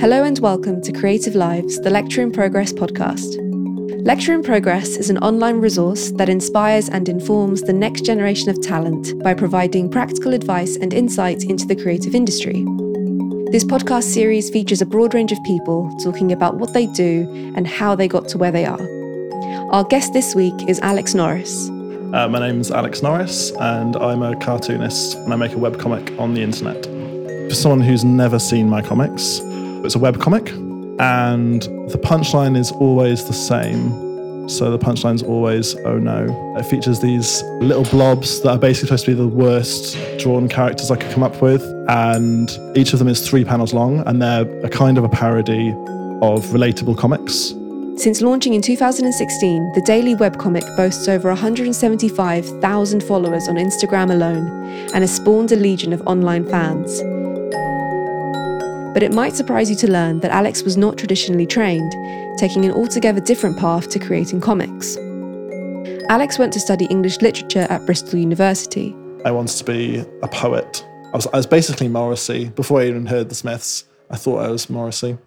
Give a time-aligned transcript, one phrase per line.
[0.00, 3.34] Hello and welcome to Creative Lives, the Lecture in Progress podcast.
[4.06, 8.62] Lecture in Progress is an online resource that inspires and informs the next generation of
[8.62, 12.64] talent by providing practical advice and insight into the creative industry.
[13.50, 17.66] This podcast series features a broad range of people talking about what they do and
[17.66, 18.80] how they got to where they are.
[19.72, 21.68] Our guest this week is Alex Norris.
[21.68, 26.34] Uh, my name's Alex Norris, and I'm a cartoonist, and I make a webcomic on
[26.34, 26.93] the internet.
[27.48, 29.40] For someone who's never seen my comics,
[29.84, 30.48] it's a webcomic,
[30.98, 34.48] and the punchline is always the same.
[34.48, 36.26] So the punchline's always, oh no.
[36.58, 40.90] It features these little blobs that are basically supposed to be the worst drawn characters
[40.90, 41.62] I could come up with.
[41.88, 45.70] And each of them is three panels long, and they're a kind of a parody
[46.22, 47.54] of relatable comics.
[47.96, 54.48] Since launching in 2016, the daily webcomic boasts over 175,000 followers on Instagram alone
[54.92, 57.00] and has spawned a legion of online fans.
[58.94, 61.92] But it might surprise you to learn that Alex was not traditionally trained,
[62.38, 64.96] taking an altogether different path to creating comics.
[66.08, 68.94] Alex went to study English literature at Bristol University.
[69.24, 70.86] I wanted to be a poet.
[71.12, 72.50] I was, I was basically Morrissey.
[72.50, 75.18] Before I even heard the Smiths, I thought I was Morrissey.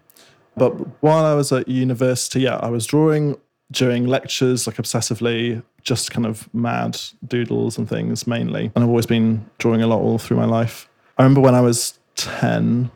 [0.56, 0.70] But
[1.02, 3.36] while I was at university, yeah, I was drawing
[3.70, 8.70] during lectures, like obsessively, just kind of mad doodles and things mainly.
[8.74, 10.88] And I've always been drawing a lot all through my life.
[11.18, 12.90] I remember when I was 10,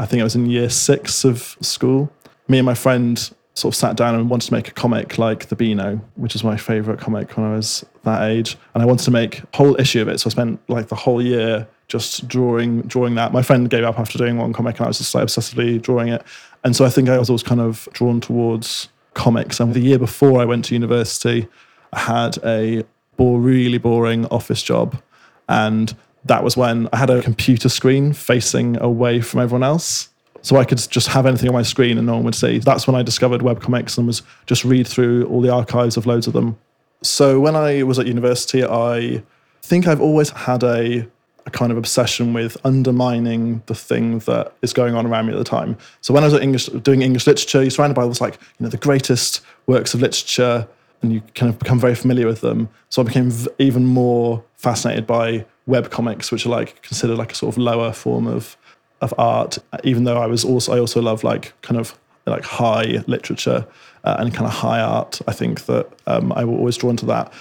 [0.00, 2.10] I think I was in year six of school,
[2.48, 3.18] me and my friend
[3.52, 6.42] sort of sat down and wanted to make a comic like The Beano, which is
[6.42, 8.56] my favorite comic when I was that age.
[8.72, 10.18] And I wanted to make a whole issue of it.
[10.18, 13.34] So I spent like the whole year just drawing drawing that.
[13.34, 16.08] My friend gave up after doing one comic and I was just like obsessively drawing
[16.08, 16.24] it.
[16.64, 19.60] And so I think I was always kind of drawn towards comics.
[19.60, 21.46] And the year before I went to university,
[21.92, 22.84] I had a
[23.18, 24.98] really boring office job.
[25.46, 30.08] And that was when I had a computer screen facing away from everyone else.
[30.42, 32.58] So I could just have anything on my screen and no one would see.
[32.58, 36.26] That's when I discovered webcomics and was just read through all the archives of loads
[36.26, 36.58] of them.
[37.02, 39.22] So when I was at university, I
[39.62, 41.06] think I've always had a
[41.46, 45.38] a kind of obsession with undermining the thing that is going on around me at
[45.38, 45.76] the time.
[46.00, 48.64] So when I was English, doing English literature, you're surrounded by all this like you
[48.64, 50.68] know the greatest works of literature,
[51.02, 52.68] and you kind of become very familiar with them.
[52.90, 57.34] So I became even more fascinated by web comics, which are like considered like a
[57.34, 58.56] sort of lower form of
[59.00, 59.58] of art.
[59.84, 63.66] Even though I was also I also love like kind of like high literature
[64.04, 65.20] uh, and kind of high art.
[65.26, 67.32] I think that um, I was always drawn to that.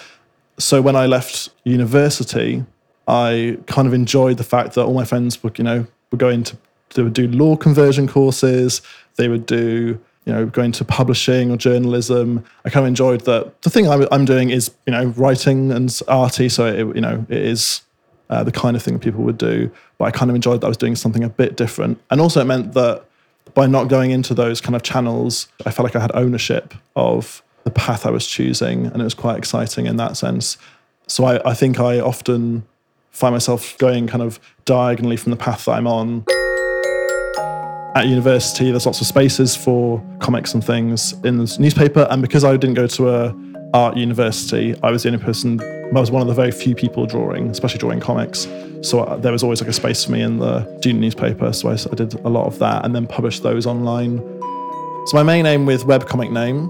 [0.57, 2.65] So when I left university,
[3.07, 6.43] I kind of enjoyed the fact that all my friends would, you know, were going
[6.43, 6.57] to
[6.95, 8.81] they would do law conversion courses.
[9.15, 12.43] They would do, you know, going to publishing or journalism.
[12.65, 13.61] I kind of enjoyed that.
[13.61, 16.49] The thing I'm, I'm doing is, you know, writing and arty.
[16.49, 17.81] So it, you know, it is
[18.29, 19.71] uh, the kind of thing people would do.
[19.97, 21.99] But I kind of enjoyed that I was doing something a bit different.
[22.09, 23.05] And also it meant that
[23.53, 27.41] by not going into those kind of channels, I felt like I had ownership of
[27.63, 30.57] the path I was choosing, and it was quite exciting in that sense.
[31.07, 32.65] So I, I think I often
[33.11, 36.25] find myself going kind of diagonally from the path that I'm on.
[37.95, 42.43] At university, there's lots of spaces for comics and things in the newspaper, and because
[42.43, 43.35] I didn't go to a
[43.73, 45.78] art university, I was the only person.
[45.95, 48.47] I was one of the very few people drawing, especially drawing comics.
[48.81, 51.51] So uh, there was always like a space for me in the student newspaper.
[51.51, 54.19] So I, I did a lot of that, and then published those online.
[55.07, 56.69] So my main aim with webcomic name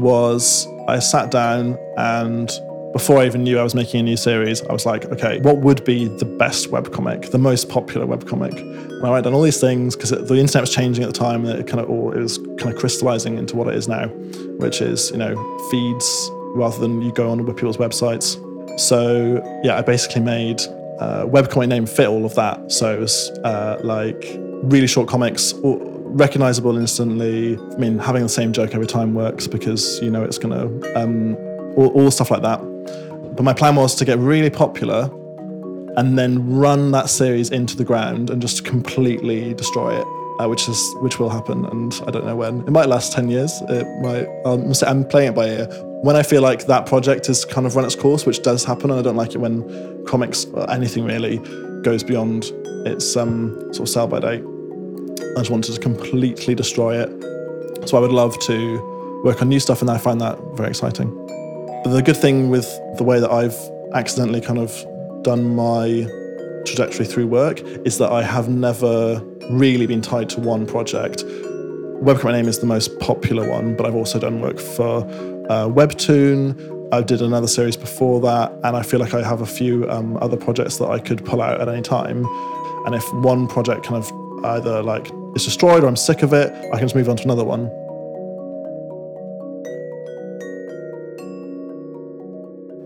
[0.00, 2.50] was I sat down and
[2.92, 5.58] before I even knew I was making a new series, I was like, okay, what
[5.58, 8.58] would be the best webcomic, the most popular webcomic?
[8.58, 11.46] And I write down all these things because the internet was changing at the time
[11.46, 14.08] and it kind of all, it was kind of crystallizing into what it is now,
[14.58, 15.34] which is, you know,
[15.70, 18.38] feeds rather than you go on with people's websites.
[18.78, 20.60] So yeah, I basically made
[20.98, 22.70] a webcomic name fit all of that.
[22.70, 27.58] So it was uh, like really short comics, recognizable instantly.
[27.58, 31.36] I mean, having the same joke every time works because you know it's to, um,
[31.76, 32.60] all, all stuff like that.
[33.36, 35.10] But my plan was to get really popular
[35.96, 40.06] and then run that series into the ground and just completely destroy it,
[40.38, 42.60] uh, which is which will happen, and I don't know when.
[42.60, 43.52] It might last ten years.
[43.68, 44.26] It might.
[44.44, 45.66] Um, I'm playing it by ear.
[46.02, 48.90] When I feel like that project has kind of run its course, which does happen,
[48.90, 51.38] and I don't like it when comics or anything really
[51.82, 52.52] goes beyond
[52.86, 54.42] its um, sort of sell by date.
[55.36, 57.88] I just wanted to completely destroy it.
[57.88, 61.10] So I would love to work on new stuff, and I find that very exciting.
[61.84, 62.66] The good thing with
[62.96, 63.56] the way that I've
[63.94, 64.72] accidentally kind of
[65.22, 66.06] done my
[66.64, 69.20] trajectory through work is that I have never
[69.58, 71.24] really been tied to one project.
[72.02, 75.04] Webcomic Name is the most popular one, but I've also done work for
[75.48, 76.90] uh, Webtoon.
[76.92, 80.18] I did another series before that, and I feel like I have a few um,
[80.20, 82.26] other projects that I could pull out at any time.
[82.86, 86.52] And if one project kind of either like it's destroyed or I'm sick of it,
[86.72, 87.70] I can just move on to another one.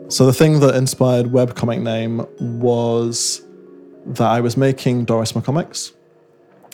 [0.08, 2.24] So the thing that inspired webcomic name
[2.60, 3.44] was
[4.06, 5.92] that I was making Dorris McComics,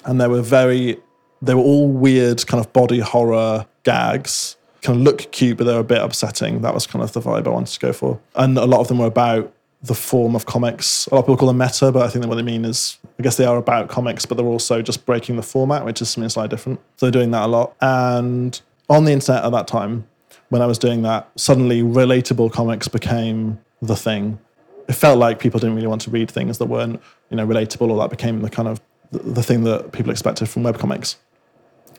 [0.05, 0.99] and they were very,
[1.41, 4.57] they were all weird kind of body horror gags.
[4.83, 6.63] Kind of look cute, but they were a bit upsetting.
[6.63, 8.89] That was kind of the vibe I wanted to go for, and a lot of
[8.89, 9.53] them were about
[9.85, 11.09] the form of comics.
[11.09, 12.99] A lot of people call them meta, but I think that what they mean is,
[13.19, 16.09] I guess they are about comics, but they're also just breaking the format, which is
[16.09, 16.81] something slightly different.
[16.97, 17.75] So they're doing that a lot.
[17.81, 20.07] And on the internet at that time,
[20.51, 24.39] when I was doing that, suddenly relatable comics became the thing.
[24.89, 27.91] It felt like people didn't really want to read things that weren't, you know, relatable,
[27.91, 28.81] or that became the kind of
[29.13, 31.17] the, thing that people expected from webcomics.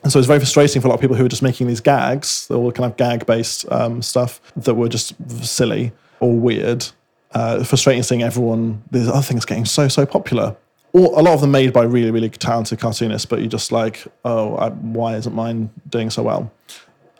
[0.02, 1.80] And so it's very frustrating for a lot of people who were just making these
[1.80, 5.14] gags, all kind of gag-based um, stuff that were just
[5.44, 6.86] silly or weird.
[7.32, 10.56] Uh, frustrating seeing everyone, these other things getting so so popular.
[10.92, 14.06] Or a lot of them made by really really talented cartoonists, but you're just like,
[14.24, 16.52] oh, I, why isn't mine doing so well?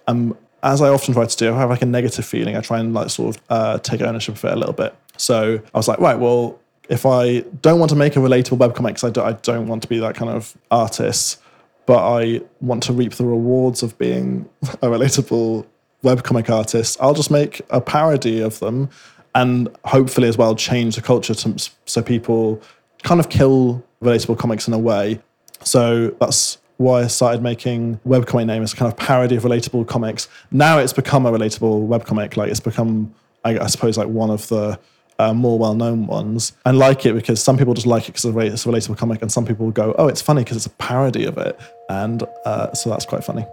[0.06, 2.56] Um, as I often try to do, I have like a negative feeling.
[2.56, 4.94] I try and like sort of uh, take ownership of it a little bit.
[5.16, 6.58] So I was like, right, well,
[6.88, 9.82] if I don't want to make a relatable webcomic, because I, do, I don't want
[9.82, 11.40] to be that kind of artist,
[11.86, 15.66] but I want to reap the rewards of being a relatable
[16.02, 18.90] webcomic artist, I'll just make a parody of them
[19.34, 22.62] and hopefully as well change the culture to, so people
[23.02, 25.20] kind of kill relatable comics in a way.
[25.64, 29.88] So that's why I started making webcomic name as a kind of parody of relatable
[29.88, 30.28] comics.
[30.50, 32.36] Now it's become a relatable webcomic.
[32.36, 33.14] Like it's become,
[33.44, 34.78] I, I suppose, like one of the
[35.18, 38.66] uh, more well-known ones, and like it because some people just like it because it's
[38.66, 41.38] a relatable comic, and some people go, "Oh, it's funny because it's a parody of
[41.38, 41.58] it,"
[41.88, 43.46] and uh, so that's quite funny.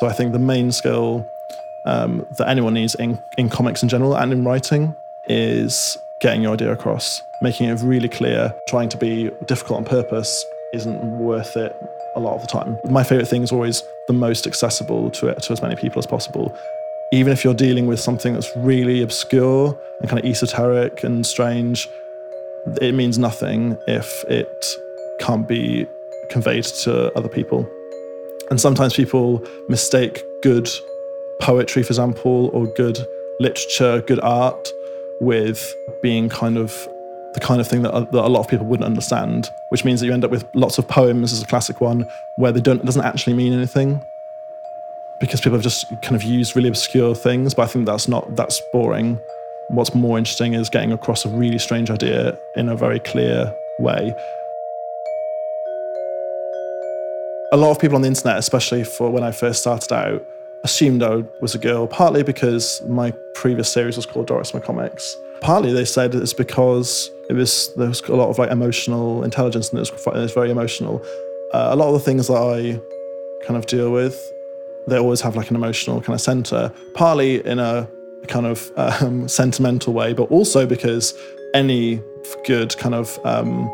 [0.00, 1.28] So I think the main skill
[1.84, 4.94] um, that anyone needs in, in comics in general and in writing
[5.26, 10.44] is getting your idea across, making it really clear, trying to be difficult on purpose
[10.72, 11.74] isn't worth it
[12.14, 12.76] a lot of the time.
[12.90, 16.06] My favorite thing is always the most accessible to it, to as many people as
[16.06, 16.56] possible.
[17.10, 21.88] Even if you're dealing with something that's really obscure and kind of esoteric and strange,
[22.82, 24.76] it means nothing if it
[25.20, 25.86] can't be
[26.30, 27.68] conveyed to other people.
[28.50, 30.68] And sometimes people mistake good
[31.40, 32.98] poetry, for example, or good
[33.40, 34.68] literature, good art
[35.20, 36.88] with being kind of
[37.34, 40.06] the kind of thing that, that, a lot of people wouldn't understand, which means that
[40.06, 42.86] you end up with lots of poems as a classic one where they don't it
[42.86, 44.04] doesn't actually mean anything
[45.20, 47.54] because people have just kind of used really obscure things.
[47.54, 49.20] But I think that's not that's boring.
[49.68, 54.14] What's more interesting is getting across a really strange idea in a very clear way.
[57.52, 60.24] A lot of people on the internet, especially for when I first started out,
[60.64, 65.16] assumed I was a girl, partly because my previous series was called Dorris McComics.
[65.40, 69.70] Partly they said it's because it was there was a lot of like emotional intelligence
[69.70, 71.02] and it was, it was very emotional.
[71.52, 72.80] Uh, a lot of the things that I
[73.46, 74.32] kind of deal with,
[74.88, 77.88] they always have like an emotional kind of center, partly in a
[78.26, 81.14] kind of um, sentimental way, but also because
[81.54, 82.02] any
[82.44, 83.68] good kind of um,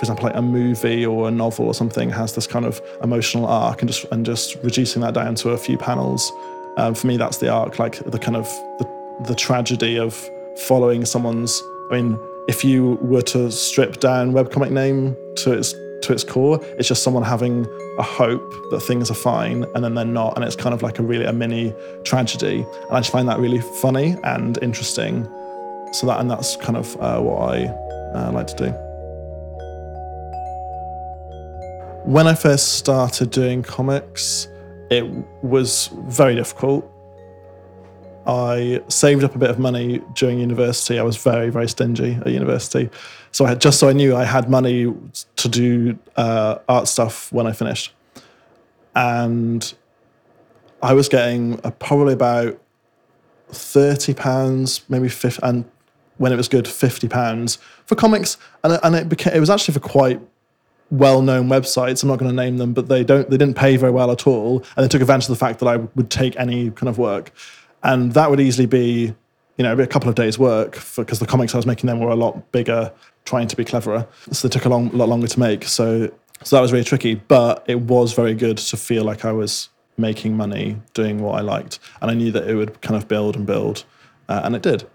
[0.00, 3.44] for example, like a movie or a novel or something has this kind of emotional
[3.44, 6.32] arc, and just and just reducing that down to a few panels.
[6.78, 8.46] Um, for me, that's the arc, like the kind of
[8.78, 8.88] the,
[9.26, 10.14] the tragedy of
[10.56, 11.62] following someone's.
[11.90, 12.18] I mean,
[12.48, 17.02] if you were to strip down webcomic name to its to its core, it's just
[17.02, 17.66] someone having
[17.98, 20.98] a hope that things are fine and then they're not, and it's kind of like
[20.98, 21.74] a really a mini
[22.04, 22.66] tragedy.
[22.88, 25.24] And I just find that really funny and interesting.
[25.92, 27.64] So that and that's kind of uh, what I
[28.14, 28.70] uh, like to do.
[32.04, 34.48] When I first started doing comics,
[34.90, 35.04] it
[35.42, 36.90] was very difficult.
[38.26, 40.98] I saved up a bit of money during university.
[40.98, 42.90] I was very, very stingy at university.
[43.32, 44.92] So I had, just so I knew I had money
[45.36, 47.92] to do uh, art stuff when I finished.
[48.94, 49.72] And
[50.82, 52.60] I was getting a, probably about
[53.48, 55.64] thirty pounds, maybe fifty, and
[56.18, 58.36] when it was good, fifty pounds for comics.
[58.64, 60.20] And and it became it was actually for quite
[60.90, 62.02] well-known websites.
[62.02, 64.26] I'm not going to name them, but they don't they didn't pay very well at
[64.26, 66.98] all, and they took advantage of the fact that I would take any kind of
[66.98, 67.32] work,
[67.82, 69.14] and that would easily be
[69.56, 72.10] you know a couple of days' work because the comics I was making then were
[72.10, 72.92] a lot bigger,
[73.24, 75.64] trying to be cleverer, so they took a long, lot longer to make.
[75.64, 76.10] So
[76.42, 79.68] so that was really tricky, but it was very good to feel like I was
[79.98, 83.36] making money doing what I liked, and I knew that it would kind of build
[83.36, 83.84] and build,
[84.28, 84.88] uh, and it did.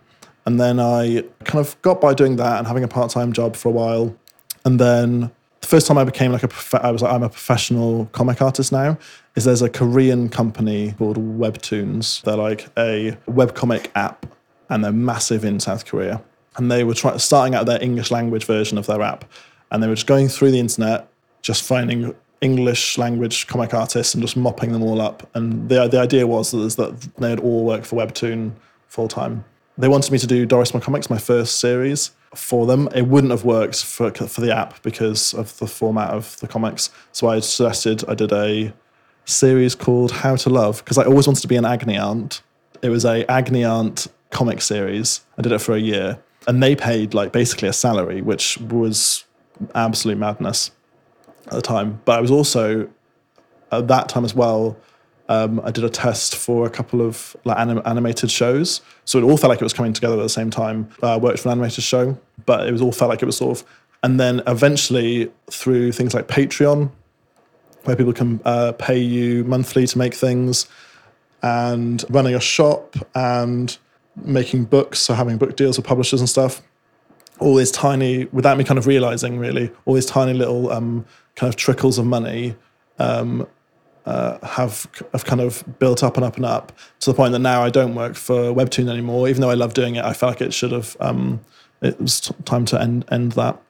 [0.48, 3.70] And then I kind of got by doing that and having a part-time job for
[3.70, 4.16] a while,
[4.64, 5.32] and then
[5.66, 8.40] the first time I became like a prof- I was like I'm a professional comic
[8.40, 9.00] artist now
[9.36, 12.22] is there's a Korean company called Webtoons.
[12.22, 14.28] They're like a webcomic app
[14.70, 16.22] and they're massive in South Korea.
[16.58, 19.26] And they were try- starting out their English language version of their app.
[19.72, 21.08] and they were just going through the internet,
[21.42, 25.28] just finding English language comic artists and just mopping them all up.
[25.34, 28.52] And the the idea was that, that they had all worked for Webtoon
[28.88, 29.44] full time.
[29.80, 32.90] They wanted me to do Dorris McComics, my first series, for them.
[32.94, 36.90] It wouldn't have worked for for the app because of the format of the comics.
[37.12, 38.74] So I suggested I did a
[39.26, 42.42] series called How to Love because I always wanted to be an Agony Aunt.
[42.82, 45.22] It was a Agony Aunt comic series.
[45.38, 49.26] I did it for a year, and they paid like basically a salary, which was
[49.74, 50.72] absolute madness
[51.48, 52.02] at the time.
[52.06, 52.90] But I was also
[53.72, 54.78] at that time as well.
[55.28, 59.24] Um, I did a test for a couple of like anim- animated shows, so it
[59.24, 60.90] all felt like it was coming together at the same time.
[61.02, 63.38] Uh, I worked for an animated show, but it was all felt like it was
[63.38, 63.68] sort of.
[64.04, 66.92] And then eventually, through things like Patreon,
[67.86, 70.68] where people can uh, pay you monthly to make things,
[71.42, 73.78] and running a shop and
[74.24, 76.62] making books, so having book deals with publishers and stuff.
[77.40, 81.06] All these tiny, without me kind of realizing really, all these tiny little um,
[81.36, 82.56] kind of trickles of money
[83.00, 83.48] um,
[84.06, 87.40] uh, have have kind of built up and up and up to the point that
[87.40, 89.28] now I don't work for Webtoon anymore.
[89.28, 90.96] Even though I love doing it, I felt like it should have.
[91.00, 91.42] Um,
[91.82, 93.62] it was t- time to end end that.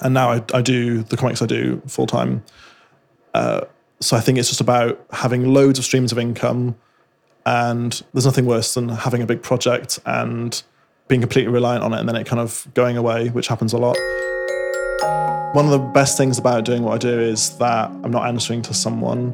[0.00, 2.44] And now I, I do the comics I do full time.
[3.34, 3.62] Uh,
[4.00, 6.76] so I think it's just about having loads of streams of income,
[7.44, 10.62] and there's nothing worse than having a big project and
[11.08, 13.78] being completely reliant on it, and then it kind of going away, which happens a
[13.78, 13.96] lot.
[15.52, 18.60] One of the best things about doing what I do is that I'm not answering
[18.62, 19.32] to someone,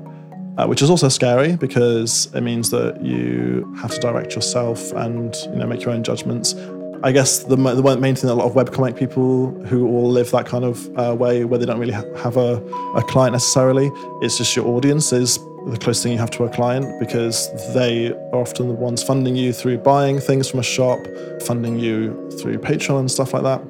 [0.56, 5.34] uh, which is also scary because it means that you have to direct yourself and
[5.46, 6.54] you know make your own judgments.
[7.02, 10.30] I guess the, the main thing that a lot of webcomic people who all live
[10.30, 13.90] that kind of uh, way, where they don't really ha- have a, a client necessarily,
[14.22, 18.12] it's just your audience is the closest thing you have to a client because they
[18.12, 21.00] are often the ones funding you through buying things from a shop,
[21.42, 23.60] funding you through Patreon and stuff like that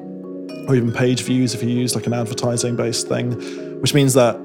[0.69, 3.33] or even page views if you use like an advertising based thing,
[3.81, 4.37] which means that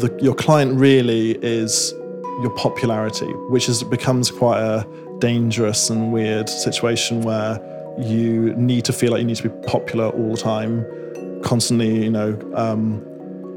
[0.00, 1.92] the, your client really is
[2.40, 4.86] your popularity, which is becomes quite a
[5.18, 7.60] dangerous and weird situation where
[7.98, 10.84] you need to feel like you need to be popular all the time,
[11.42, 13.06] constantly, you know, um,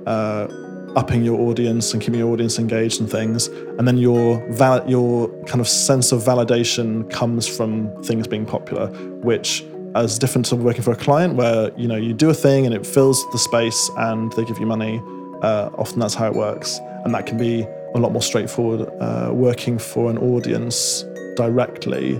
[0.06, 0.48] uh,
[0.96, 5.28] upping your audience and keeping your audience engaged and things, and then your val- your
[5.46, 8.88] kind of sense of validation comes from things being popular,
[9.22, 9.64] which
[9.98, 12.74] as different to working for a client where you know you do a thing and
[12.74, 15.02] it fills the space and they give you money
[15.42, 16.80] uh, often that's how it works.
[17.04, 21.04] And that can be a lot more straightforward uh, working for an audience
[21.36, 22.20] directly.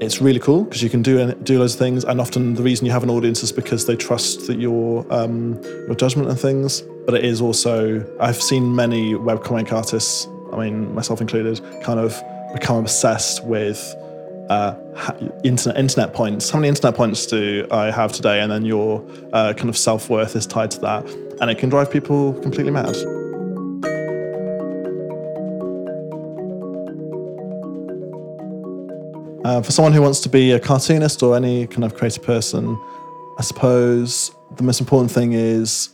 [0.00, 2.84] It's really cool because you can do do loads of things and often the reason
[2.84, 6.82] you have an audience is because they trust that your um, your judgment and things.
[7.06, 12.22] But it is also I've seen many webcomic artists I mean myself included kind of
[12.52, 13.94] become obsessed with
[14.48, 14.74] uh,
[15.44, 16.50] internet internet points.
[16.50, 18.40] How many internet points do I have today?
[18.40, 21.08] And then your uh, kind of self worth is tied to that,
[21.40, 22.96] and it can drive people completely mad.
[29.44, 32.76] Uh, for someone who wants to be a cartoonist or any kind of creative person,
[33.38, 35.90] I suppose the most important thing is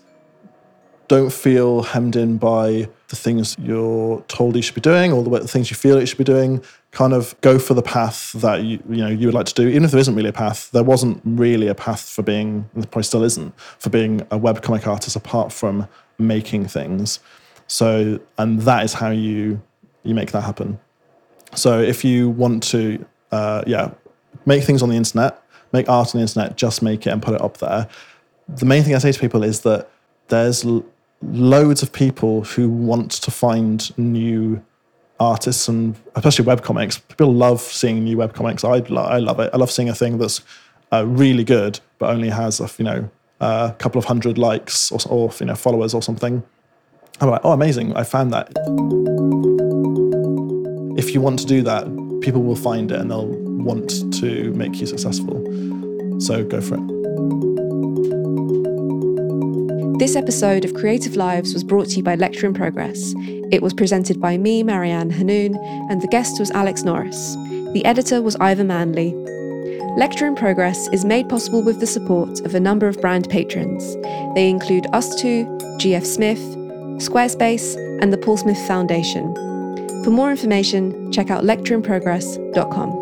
[1.09, 5.47] don't feel hemmed in by the things you're told you should be doing or the
[5.47, 8.83] things you feel you should be doing kind of go for the path that you
[8.89, 9.67] you know you would like to do.
[9.67, 12.85] Even if there isn't really a path there wasn't really a path for being there
[12.85, 17.19] probably still isn't for being a webcomic artist apart from making things.
[17.67, 19.61] So and that is how you
[20.05, 20.79] you make that happen.
[21.55, 23.93] So if you want to uh, yeah
[24.47, 27.35] make things on the internet make art on the internet just make it and put
[27.35, 27.89] it up there.
[28.49, 29.89] The main thing i say to people is that
[30.29, 30.67] there's
[31.23, 34.63] loads of people who want to find new
[35.23, 37.01] artists and especially webcomics.
[37.09, 38.65] People love seeing new webcomics.
[38.65, 39.51] I, I love it.
[39.53, 40.41] I love seeing a thing that's
[40.93, 43.11] uh, really good, but only has a, you know
[43.41, 46.43] a couple of hundred likes or, or you know followers or something.
[47.21, 47.95] I'm like, oh, amazing!
[47.97, 48.49] I found that.
[50.99, 51.85] If you want to do that,
[52.23, 55.39] people will find it and they'll want to make you successful.
[56.21, 57.03] So go for it.
[59.99, 63.15] This episode of Creative Lives was brought to you by Lecture in Progress.
[63.53, 65.55] It was presented by me, Marianne Hanoun,
[65.91, 67.35] and the guest was Alex Norris.
[67.75, 69.13] The editor was Ivor Manley.
[69.95, 73.95] Lecture in Progress is made possible with the support of a number of brand patrons.
[74.35, 75.45] They include Us2,
[75.79, 76.41] GF Smith,
[76.99, 79.35] Squarespace, and the Paul Smith Foundation.
[80.03, 83.02] For more information, check out lectureinprogress.com.